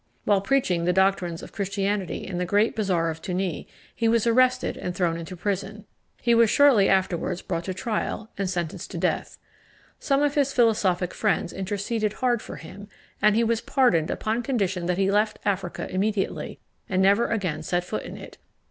While 0.25 0.41
preaching 0.41 0.85
the 0.85 0.93
doctrines 0.93 1.43
of 1.43 1.51
Christianity 1.51 2.25
in 2.25 2.39
the 2.39 2.45
great 2.47 2.75
bazaar 2.75 3.11
of 3.11 3.21
Tunis, 3.21 3.65
he 3.95 4.07
was 4.07 4.25
arrested 4.25 4.75
and 4.75 4.95
thrown 4.95 5.15
into 5.15 5.35
prison. 5.37 5.85
He 6.23 6.33
was 6.33 6.49
shortly 6.49 6.89
afterwards 6.89 7.43
brought 7.43 7.65
to 7.65 7.73
trial, 7.75 8.31
and 8.35 8.49
sentenced 8.49 8.89
to 8.89 8.97
death. 8.97 9.37
Some 9.99 10.23
of 10.23 10.33
his 10.33 10.53
philosophic 10.53 11.13
friends 11.13 11.53
interceded 11.53 12.13
hard 12.13 12.41
for 12.41 12.55
him, 12.55 12.87
and 13.21 13.35
he 13.35 13.43
was 13.43 13.61
pardoned 13.61 14.09
upon 14.09 14.41
condition 14.41 14.87
that 14.87 14.97
he 14.97 15.11
left 15.11 15.37
Africa 15.45 15.87
immediately 15.91 16.57
and 16.89 16.99
never 17.03 17.27
again 17.27 17.61
set 17.61 17.83
foot 17.83 18.01
in 18.01 18.17
it. 18.17 18.39